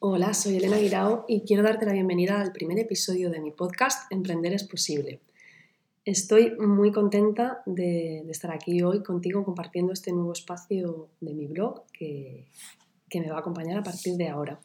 [0.00, 4.06] Hola, soy Elena Guirao y quiero darte la bienvenida al primer episodio de mi podcast
[4.12, 5.18] Emprender es posible.
[6.04, 11.82] Estoy muy contenta de, estar aquí hoy contigo compartiendo este nuevo espacio de mi blog
[11.92, 12.46] que,
[13.12, 14.60] me va a acompañar a partir de ahora.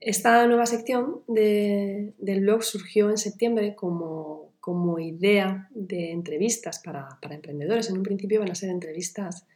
[0.00, 4.52] Esta nueva sección del blog surgió en septiembre como,
[5.00, 7.88] idea de entrevistas para, para emprendedores.
[7.88, 9.46] En un principio van a ser entrevistas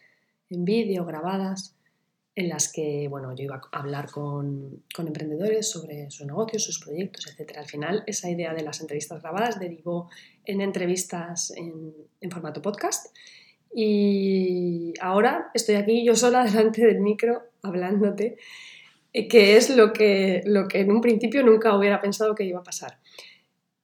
[0.49, 1.77] en vídeo, grabadas,
[2.35, 7.27] en las que bueno, yo iba a hablar con, emprendedores sobre sus negocios, sus proyectos,
[7.27, 7.59] etc.
[7.59, 10.09] Al final, esa idea de las entrevistas grabadas derivó
[10.45, 11.95] en entrevistas en,
[12.31, 13.15] formato podcast.
[13.75, 18.37] Y ahora estoy aquí yo sola delante del micro hablándote,
[19.13, 22.61] eh, que es lo que, lo que en un principio nunca hubiera pensado que iba
[22.61, 22.99] a pasar.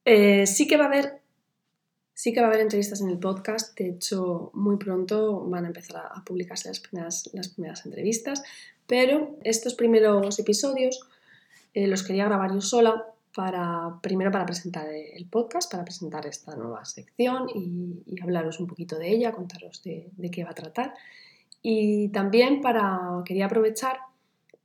[0.04, 1.20] Eh, sí que va a haber
[2.16, 5.66] Sí que va a haber entrevistas en el podcast, de hecho muy pronto van a
[5.66, 8.42] empezar a publicarse las primeras, entrevistas,
[8.86, 11.06] pero estos primeros episodios
[11.74, 16.56] eh, los quería grabar yo sola para, primero para presentar el podcast, para presentar esta
[16.56, 20.94] nueva sección y, hablaros un poquito de ella, contaros de, de, qué va a tratar.
[21.60, 23.98] Y también para, quería aprovechar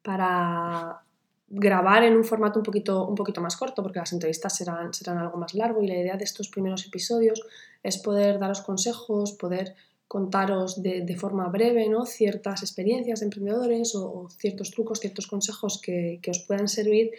[0.01, 1.01] para
[1.53, 5.17] grabar en un formato un poquito, un poquito más corto, porque las entrevistas serán, serán
[5.17, 7.41] algo más largo y la idea de estos primeros episodios
[7.83, 9.75] es poder daros consejos, poder
[10.07, 12.05] contaros de, forma breve ¿no?
[12.05, 17.11] ciertas experiencias de emprendedores o, ciertos trucos, ciertos consejos que, os puedan servir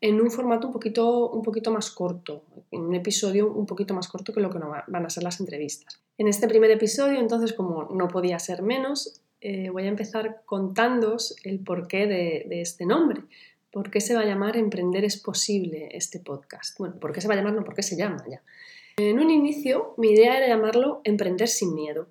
[0.00, 4.08] en un formato un poquito, un poquito más corto, en un episodio un poquito más
[4.08, 6.00] corto que lo que van a ser las entrevistas.
[6.16, 11.36] En este primer episodio, entonces, como no podía ser menos, eh, voy a empezar contándoos
[11.44, 13.22] el porqué de, de este nombre.
[13.70, 16.76] ¿Por qué se va a llamar Emprender es posible este podcast?
[16.78, 17.52] Bueno, ¿por qué se va a llamar?
[17.52, 18.42] No, ¿por qué se llama ya?
[18.96, 22.08] En un inicio mi idea era llamarlo Emprender sin miedo,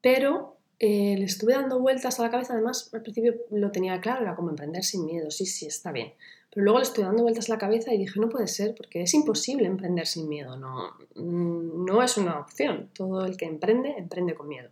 [0.00, 4.22] pero eh, le estuve dando vueltas a la cabeza, además al principio lo tenía claro,
[4.22, 6.12] era como emprender sin miedo, sí, sí, está bien.
[6.50, 9.02] Pero luego le estuve dando vueltas a la cabeza y dije, no puede ser, porque
[9.02, 12.90] es imposible emprender sin miedo, no, no es una opción.
[12.92, 14.70] Todo el que emprende, emprende con miedo.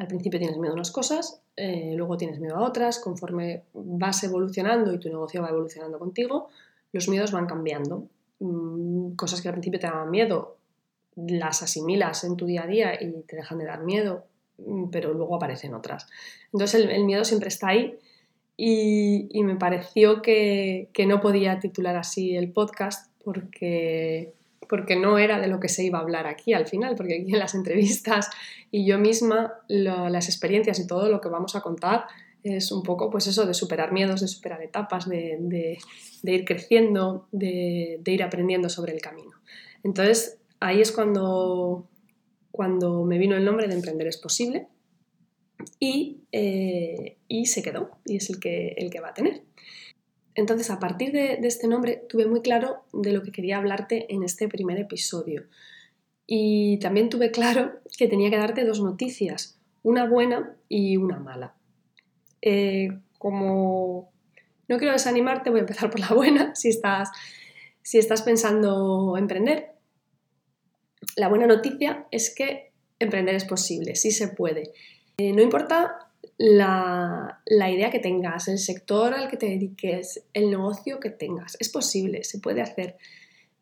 [0.00, 4.24] Al principio tienes miedo a unas cosas, eh, luego tienes miedo a otras, conforme vas
[4.24, 6.48] evolucionando y tu negocio va evolucionando contigo,
[6.90, 8.08] los miedos van cambiando.
[8.38, 10.56] Mm, cosas que al principio te daban miedo,
[11.16, 14.24] las asimilas en tu día a día y te dejan de dar miedo,
[14.56, 16.08] mm, pero luego aparecen otras.
[16.50, 17.98] Entonces el, miedo siempre está ahí
[18.56, 24.32] y, me pareció que, que, no podía titular así el podcast porque
[24.70, 27.32] porque no era de lo que se iba a hablar aquí al final, porque aquí
[27.32, 28.30] en las entrevistas
[28.70, 32.04] y yo misma, las experiencias y todo lo que vamos a contar
[32.44, 35.76] es un poco pues eso de superar miedos, de superar etapas, de,
[36.22, 39.32] ir creciendo, de, ir aprendiendo sobre el camino.
[39.82, 41.88] Entonces ahí es cuando,
[42.52, 44.68] cuando me vino el nombre de Emprender es posible
[45.80, 49.42] y, eh, y se quedó y es el que, el que va a tener.
[50.34, 54.22] Entonces, a partir de, este nombre, tuve muy claro de lo que quería hablarte en
[54.22, 55.44] este primer episodio.
[56.26, 61.54] Y también tuve claro que tenía que darte dos noticias, una buena y una mala.
[62.42, 62.88] Eh,
[63.18, 64.10] como
[64.68, 67.10] no quiero desanimarte, voy a empezar por la buena, si estás,
[67.82, 69.72] si estás pensando emprender.
[71.16, 72.70] La buena noticia es que
[73.00, 74.72] emprender es posible, sí se puede.
[75.18, 76.09] Eh, no importa
[76.42, 81.54] la, idea que tengas, el sector al que te dediques, el negocio que tengas.
[81.60, 82.96] Es posible, se puede hacer.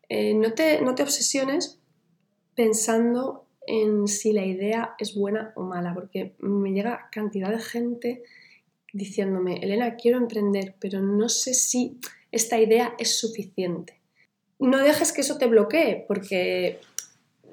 [0.07, 1.77] Eh, no, te, no te obsesiones
[2.55, 8.23] pensando en si la idea es buena o mala, porque me llega cantidad de gente
[8.93, 11.97] diciéndome, Elena, quiero emprender, pero no sé si
[12.31, 13.99] esta idea es suficiente.
[14.57, 16.79] No dejes que eso te bloquee, porque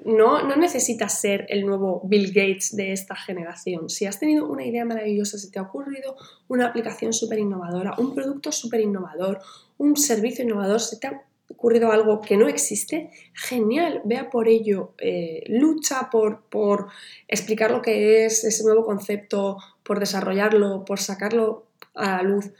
[0.07, 3.89] no, no necesitas ser el nuevo Bill Gates de esta generación.
[3.89, 6.15] Si has tenido una idea maravillosa, si te ha ocurrido
[6.47, 9.39] una aplicación súper innovadora, un producto súper innovador,
[9.77, 14.93] un servicio innovador, si te ha ocurrido algo que no existe, genial, vea por ello,
[14.97, 16.87] eh, lucha por, por
[17.27, 22.51] explicar lo que es ese nuevo concepto, por desarrollarlo, por sacarlo a la luz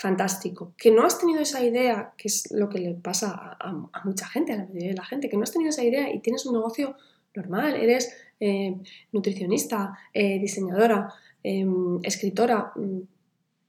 [0.00, 0.72] fantástico.
[0.78, 4.54] Que no has tenido esa idea, que es lo que le pasa a, mucha gente,
[4.54, 6.54] a la mayoría de la gente, que no has tenido esa idea y tienes un
[6.54, 6.96] negocio
[7.34, 8.76] normal, eres eh,
[9.12, 11.12] nutricionista, eh, diseñadora,
[11.42, 13.00] em, escritora, mm,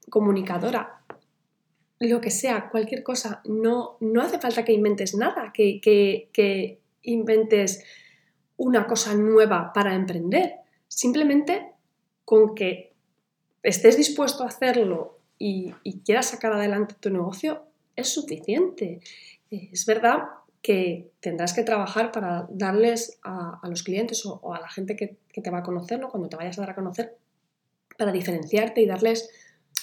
[0.08, 1.02] comunicadora,
[2.00, 7.84] lo que sea, cualquier cosa, no, no hace falta que inventes nada, que, que inventes
[8.56, 10.54] una cosa nueva para emprender.
[10.88, 11.72] Simplemente
[12.24, 12.94] con que
[13.62, 17.64] estés dispuesto a hacerlo y, quieras sacar adelante tu negocio,
[17.96, 19.00] es suficiente.
[19.50, 20.24] Es verdad
[20.62, 25.50] que tendrás que trabajar para darles a, los clientes o, a la gente que, te
[25.50, 27.16] va a conocer, cuando te vayas a dar a conocer,
[27.98, 29.30] para diferenciarte y darles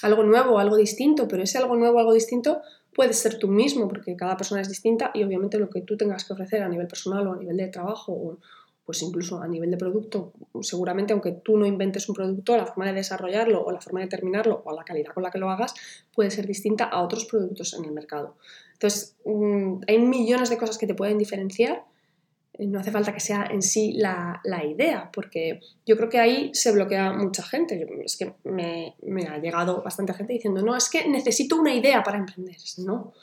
[0.02, 2.62] algo nuevo, algo distinto, pero ese algo nuevo, algo distinto
[2.94, 6.24] puede ser tú mismo, porque cada persona es distinta y obviamente lo que tú tengas
[6.24, 8.38] que ofrecer a nivel personal o a nivel de trabajo
[8.84, 10.32] pues incluso a nivel de producto,
[10.62, 14.08] seguramente aunque tú no inventes un producto, la forma de desarrollarlo o la forma de
[14.08, 15.74] terminarlo o la calidad con la que lo hagas
[16.14, 18.36] puede ser distinta a otros productos en el mercado.
[18.72, 21.84] Entonces, mm, hay millones de cosas que te pueden diferenciar
[22.60, 26.50] eh, no hace falta que sea en sí la, idea, porque yo creo que ahí
[26.52, 27.86] se bloquea mucha gente.
[28.04, 28.94] es que me,
[29.26, 32.56] ha llegado bastante gente diciendo, no, es que necesito una idea para emprender.
[32.78, 33.14] No,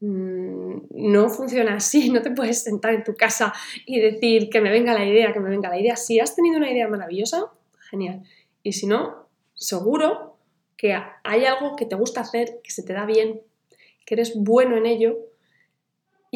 [0.00, 3.52] no funciona así, no te puedes sentar en tu casa
[3.86, 5.96] y decir que me venga la idea, que me venga la idea.
[5.96, 7.52] Si has tenido una idea maravillosa,
[7.90, 8.22] genial.
[8.62, 10.36] Y si no, seguro
[10.76, 13.40] que hay algo que te gusta hacer, que se te da bien,
[14.04, 15.18] que eres bueno en ello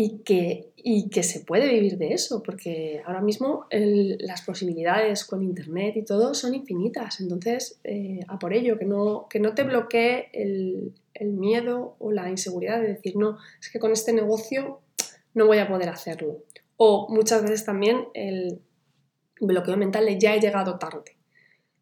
[0.02, 5.42] y que, y que se puede vivir de eso, porque ahora mismo las posibilidades con
[5.42, 7.20] Internet y todo son infinitas.
[7.20, 12.12] Entonces, eh, a por ello, que no, que no te bloquee el, el, miedo o
[12.12, 14.80] la inseguridad de decir, no, es que con este negocio
[15.34, 16.44] no voy a poder hacerlo.
[16.78, 18.62] O muchas veces también el
[19.38, 21.19] bloqueo mental de ya he llegado tarde.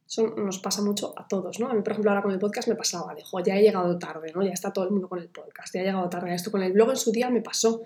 [0.08, 1.69] Eso nos pasa mucho a todos, ¿no?
[1.69, 4.32] A mí, por ejemplo, ahora con el podcast me pasaba, dijo, ya he llegado tarde,
[4.34, 4.43] ¿no?
[4.43, 6.34] Ya está todo el mundo con el podcast, ya he llegado tarde.
[6.34, 7.82] Esto con el blog en su día me pasó,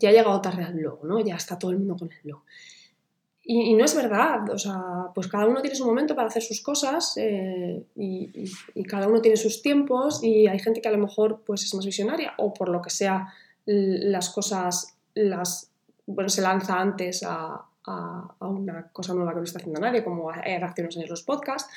[0.00, 1.20] ya he llegado tarde al blog, ¿no?
[1.20, 2.42] Ya está todo el mundo con el blog.
[3.44, 6.60] Y, no es verdad, o sea, pues cada uno tiene su momento para hacer sus
[6.62, 8.44] cosas eh, y,
[8.84, 11.84] cada uno tiene sus tiempos y hay gente que a lo mejor pues es más
[11.84, 13.32] visionaria o por lo que sea
[13.64, 15.70] las cosas las,
[16.06, 20.30] bueno, se lanza antes a, a, una cosa nueva que no está haciendo nadie, como
[20.30, 21.70] reacciones en los podcasts,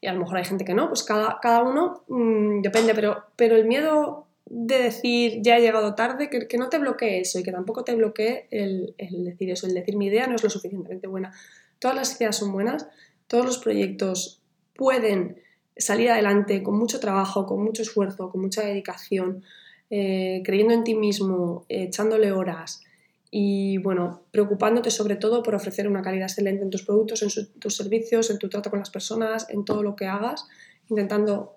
[0.00, 3.24] y a lo mejor hay gente que no, pues cada, cada uno mm, depende, pero,
[3.36, 7.38] pero el miedo de decir ya he llegado tarde, que, que, no te bloquee eso
[7.38, 10.42] y que tampoco te bloquee el, el, decir eso, el decir mi idea no es
[10.42, 11.32] lo suficientemente buena.
[11.78, 12.86] Todas las ideas son buenas,
[13.26, 14.40] todos los proyectos
[14.74, 15.42] pueden
[15.76, 19.44] salir adelante con mucho trabajo, con mucho esfuerzo, con mucha dedicación,
[19.90, 22.82] eh, creyendo en ti mismo, echándole horas,
[23.30, 27.76] y bueno, preocupándote sobre todo por ofrecer una calidad excelente en tus productos, en tus
[27.76, 30.46] servicios, en tu trato con las personas, en todo lo que hagas,
[30.88, 31.56] intentando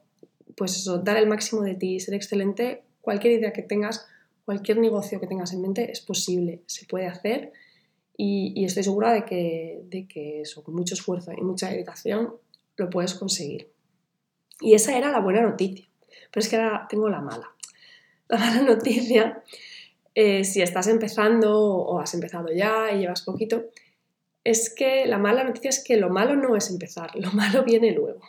[0.58, 4.06] pues dar el máximo de ti, ser excelente, cualquier idea que tengas,
[4.44, 7.54] cualquier negocio que tengas en mente es posible, se puede hacer
[8.18, 12.36] y, estoy segura de que, de que eso, con mucho esfuerzo y mucha dedicación
[12.76, 13.70] lo puedes conseguir.
[14.60, 15.88] Y esa era la buena noticia,
[16.32, 17.50] pero es que ahora tengo la mala.
[18.28, 19.42] La mala noticia
[20.14, 23.66] eh, si estás empezando o has empezado ya y llevas poquito,
[24.44, 27.92] es que la mala noticia es que lo malo no es empezar, lo malo viene
[27.92, 28.22] luego.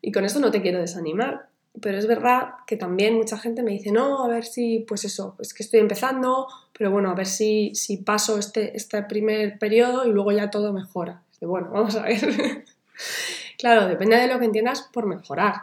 [0.00, 1.48] Y con esto no te quiero desanimar,
[1.80, 5.36] pero es verdad que también mucha gente me dice, no, a ver si, pues eso,
[5.40, 6.46] es que estoy empezando,
[6.76, 10.72] pero bueno, a ver si, si paso este, este primer periodo y luego ya todo
[10.72, 11.22] mejora.
[11.40, 12.64] bueno, vamos a ver.
[13.58, 15.54] claro, depende de lo que entiendas por mejorar.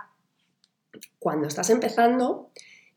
[1.19, 2.51] Cuando estás empezando,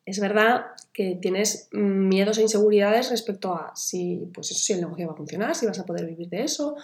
[0.09, 5.07] es verdad que tienes miedos e inseguridades respecto a si, pues eso, si el negocio
[5.07, 6.77] va a funcionar, si vas a poder vivir de eso,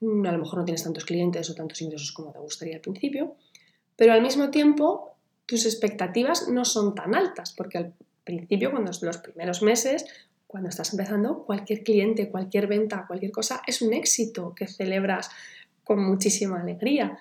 [0.00, 2.82] mm, a lo mejor no tienes tantos clientes o tantos ingresos como te gustaría al
[2.82, 3.34] principio,
[3.96, 7.94] pero al mismo tiempo tus expectativas no son tan altas, porque al
[8.24, 10.04] principio, cuando los primeros meses,
[10.46, 15.30] cuando estás empezando, cualquier cliente, cualquier venta, cualquier cosa es un éxito que celebras
[15.82, 17.18] con muchísima alegría.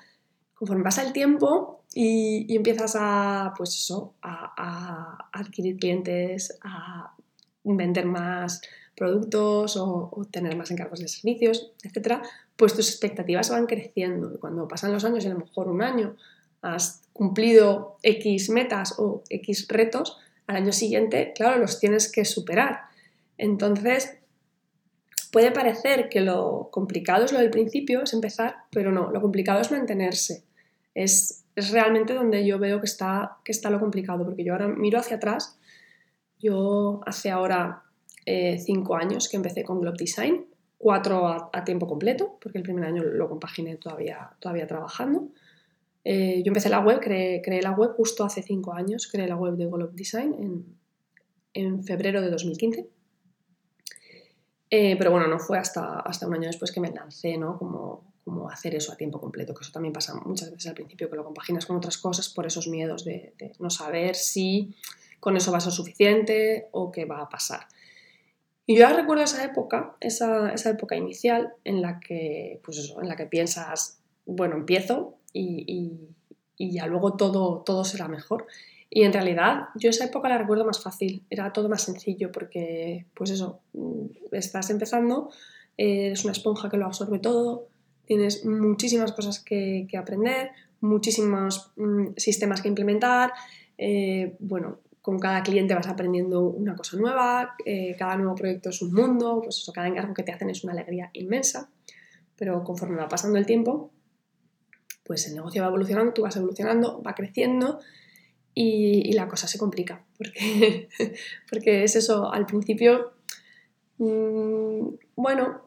[0.53, 7.15] Conforme pasa el tiempo y, empiezas a, pues a, adquirir clientes, a
[7.63, 8.61] vender más
[8.95, 12.21] productos o, tener más encargos de servicios, etc.,
[12.55, 14.39] pues tus expectativas van creciendo.
[14.39, 16.15] Cuando pasan los años y a lo mejor un año
[16.61, 22.81] has cumplido X metas o X retos, al año siguiente, claro, los tienes que superar.
[23.37, 24.17] Entonces,
[25.31, 29.61] puede parecer que lo complicado es lo del principio, es empezar, pero no, lo complicado
[29.61, 30.43] es mantenerse
[30.95, 34.99] es, realmente donde yo veo que está, que está lo complicado, porque yo ahora miro
[34.99, 35.57] hacia atrás,
[36.39, 37.83] yo hace ahora
[38.25, 40.45] eh, cinco años que empecé con Globe Design,
[40.77, 45.29] cuatro a, tiempo completo, porque el primer año lo compaginé todavía, todavía trabajando.
[46.03, 49.55] Eh, yo empecé la web, creé, la web justo hace cinco años, creé la web
[49.55, 50.65] de Globe Design en,
[51.53, 52.89] en febrero de 2015.
[54.69, 57.57] Eh, pero bueno, no fue hasta, hasta un año después que me lancé, ¿no?
[57.57, 58.14] Como,
[58.49, 61.23] hacer eso a tiempo completo, que eso también pasa muchas veces al principio, que lo
[61.23, 64.75] compaginas con otras cosas por esos miedos de, no saber si
[65.19, 67.67] con eso va a ser suficiente o qué va a pasar.
[68.67, 73.07] Y yo recuerdo esa época, esa, esa, época inicial en la que, pues eso, en
[73.07, 76.09] la que piensas, bueno, empiezo y,
[76.57, 78.47] y, ya luego todo, todo será mejor.
[78.89, 83.05] Y en realidad yo esa época la recuerdo más fácil, era todo más sencillo porque,
[83.13, 85.29] pues eso, mm, estás empezando,
[85.77, 87.67] eres una esponja que lo absorbe todo,
[88.05, 93.33] tienes muchísimas cosas que, aprender, muchísimos mm, sistemas que implementar,
[93.77, 98.81] eh, bueno, con cada cliente vas aprendiendo una cosa nueva, eh, cada nuevo proyecto es
[98.81, 101.69] un mundo, pues eso, cada encargo que te hacen es una alegría inmensa,
[102.35, 103.91] pero conforme va pasando el tiempo,
[105.03, 107.79] pues el negocio va evolucionando, tú vas evolucionando, va creciendo
[108.55, 110.89] y, la cosa se complica, porque,
[111.51, 113.13] porque es eso, al principio,
[113.99, 115.64] mm, bueno,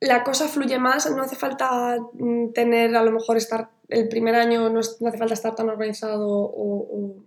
[0.00, 4.34] la cosa fluye más, no hace falta mm, tener, a lo mejor estar el primer
[4.34, 7.24] año, no, hace falta estar tan organizado o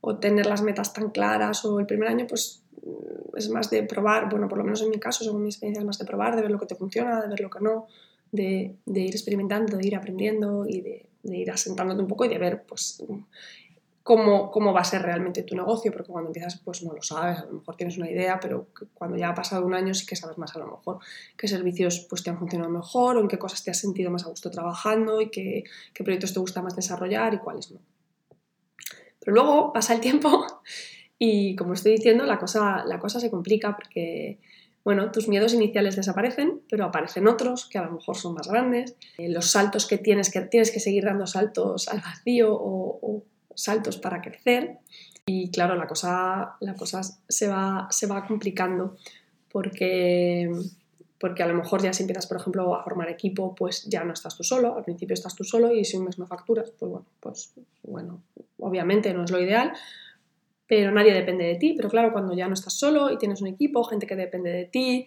[0.00, 3.82] o tener las metas tan claras o el primer año pues mm, es más de
[3.82, 6.36] probar, bueno, por lo menos en mi caso, según mi experiencia, es más de probar,
[6.36, 7.86] de ver lo que te funciona, de ver lo que no,
[8.32, 12.28] de, de ir experimentando, de ir aprendiendo y de, de, ir asentándote un poco y
[12.28, 13.02] de ver pues
[14.02, 17.38] cómo, cómo va a ser realmente tu negocio, porque cuando empiezas pues no lo sabes,
[17.38, 20.16] a lo mejor tienes una idea, pero cuando ya ha pasado un año sí que
[20.16, 20.98] sabes más a lo mejor
[21.36, 24.24] qué servicios pues te han funcionado mejor o en qué cosas te has sentido más
[24.24, 27.80] a gusto trabajando y qué, qué proyectos te gusta más desarrollar y cuáles no.
[29.20, 30.46] Pero luego pasa el tiempo
[31.18, 34.38] y, como estoy diciendo, la cosa, la cosa se complica porque,
[34.82, 38.96] bueno, tus miedos iniciales desaparecen, pero aparecen otros que a lo mejor son más grandes.
[39.18, 43.22] Eh, los saltos que tienes, que tienes que seguir dando saltos al vacío o,
[43.54, 44.78] saltos para crecer.
[45.26, 48.96] Y claro, la cosa, la cosa se, va, se va complicando
[49.50, 50.48] porque
[51.20, 54.14] porque a lo mejor ya si empiezas, por ejemplo, a formar equipo, pues ya no
[54.14, 56.90] estás tú solo, al principio estás tú solo y si un mes no facturas, pues
[56.90, 57.52] bueno, pues
[57.82, 58.22] bueno,
[58.58, 59.70] obviamente no es lo ideal,
[60.66, 63.48] pero nadie depende de ti, pero claro, cuando ya no estás solo y tienes un
[63.48, 65.06] equipo, gente que depende de ti,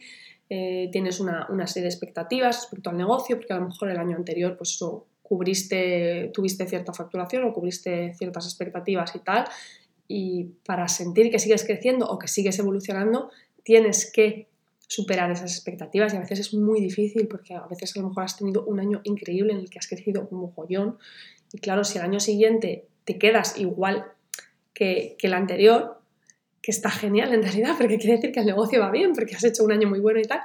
[0.50, 3.97] eh, tienes una, una, serie de expectativas respecto al negocio, porque a lo mejor el
[3.97, 9.46] año anterior, pues eso, cubriste, tuviste cierta facturación o cubriste ciertas expectativas y tal,
[10.08, 13.32] y para sentir que sigues creciendo o que sigues evolucionando,
[13.63, 14.48] tienes que
[14.88, 16.13] superar esas expectativas.
[16.13, 18.80] Y a veces es muy difícil porque a veces a lo mejor has tenido un
[18.80, 21.00] año increíble en el que has crecido un mogollón.
[21.52, 24.06] Y claro, si el año siguiente te quedas igual
[24.75, 26.00] que, que el anterior,
[26.62, 29.44] que está genial en realidad porque quiere decir que el negocio va bien porque has
[29.44, 30.42] hecho un año muy bueno y tal,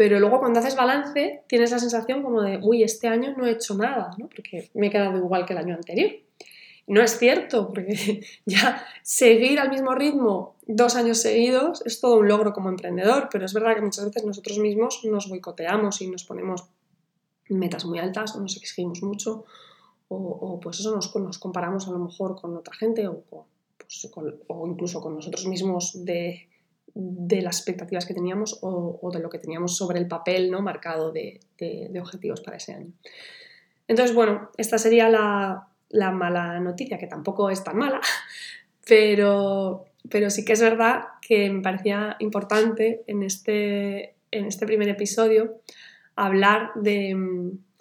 [0.00, 3.50] pero luego cuando haces balance tienes la sensación como de, uy, este año no he
[3.50, 4.30] hecho nada, ¿no?
[4.34, 6.12] porque me he quedado igual que el año anterior.
[6.86, 12.28] No es cierto, porque ya seguir al mismo ritmo dos años seguidos es todo un
[12.28, 16.24] logro como emprendedor, pero es verdad que muchas veces nosotros mismos nos boicoteamos y nos
[16.24, 16.64] ponemos
[17.50, 19.44] metas muy altas o nos exigimos mucho
[20.08, 23.22] o, pues eso nos, nos, comparamos a lo mejor con otra gente o,
[23.76, 24.10] pues,
[24.48, 26.48] o incluso con nosotros mismos de,
[26.94, 30.62] de, las expectativas que teníamos o, de lo que teníamos sobre el papel ¿no?
[30.62, 32.92] marcado de, de objetivos para ese año.
[33.88, 38.00] Entonces, bueno, esta sería la, la mala noticia, que tampoco es tan mala,
[38.86, 44.88] pero, pero sí que es verdad que me parecía importante en este, en este primer
[44.88, 45.60] episodio
[46.16, 47.16] hablar de,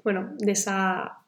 [0.03, 1.19] bueno, de, esa,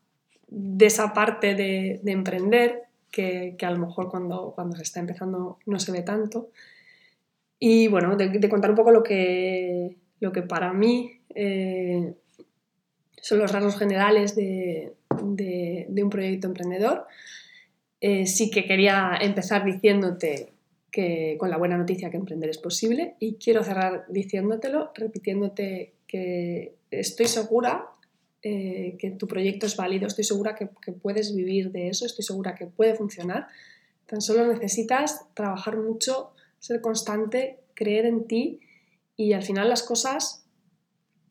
[0.47, 5.79] de esa parte de, emprender que, a lo mejor cuando, cuando se está empezando no
[5.79, 6.49] se ve tanto.
[7.63, 12.15] Y bueno, de, contar un poco lo que, lo que para mí eh,
[13.21, 17.05] son los rasgos generales de, de, un proyecto emprendedor.
[17.99, 20.53] Eh, sí que quería empezar diciéndote
[20.89, 26.73] que con la buena noticia que emprender es posible y quiero cerrar diciéndotelo, repitiéndote que
[26.89, 27.85] estoy segura
[28.41, 32.25] eh, que tu proyecto es válido, estoy segura que, que, puedes vivir de eso, estoy
[32.25, 33.49] segura que puede funcionar.
[34.07, 38.61] Tan solo necesitas trabajar mucho, ser constante, creer en ti
[39.17, 40.45] y al final las cosas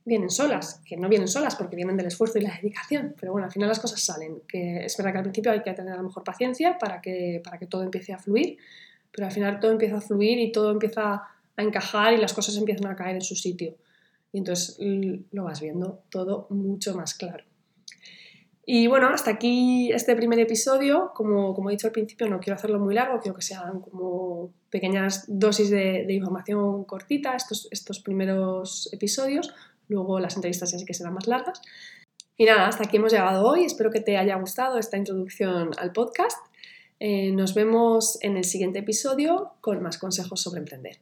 [0.04, 3.46] vienen solas, que no vienen solas porque vienen del esfuerzo y la dedicación, pero bueno,
[3.46, 5.96] al final las cosas salen, que es verdad que al principio hay que tener a
[5.96, 8.58] lo mejor paciencia para que, para que todo empiece a fluir,
[9.12, 11.22] pero al final todo empieza a fluir y todo empieza
[11.56, 13.76] a encajar y las cosas empiezan a caer en su sitio.
[14.32, 17.44] Y entonces lo vas viendo todo mucho más claro.
[18.66, 21.12] Y bueno, hasta aquí este primer episodio.
[21.14, 24.52] Como, como he dicho al principio, no quiero hacerlo muy largo, quiero que sean como
[24.70, 29.52] pequeñas dosis de, de información cortita estos, estos primeros episodios
[29.90, 31.60] Luego las entrevistas ya sí que serán más largas.
[32.36, 33.64] Y nada, hasta aquí hemos llegado hoy.
[33.64, 36.38] Espero que te haya gustado esta introducción al podcast.
[37.00, 41.00] Eh, nos vemos en el siguiente episodio con más consejos sobre emprender.